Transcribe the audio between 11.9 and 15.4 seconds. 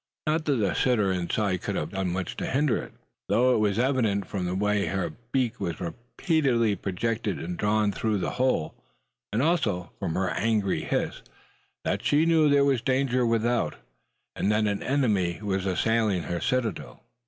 she knew there was danger without, and that an enemy